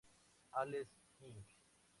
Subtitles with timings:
[0.61, 0.89] Alex,
[1.21, 1.45] Inc.